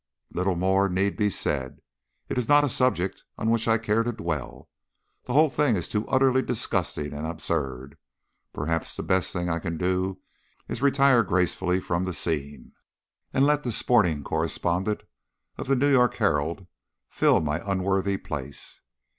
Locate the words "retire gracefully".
10.85-11.79